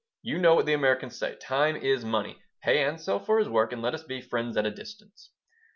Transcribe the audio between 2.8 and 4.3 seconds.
Ansel for his work and let us be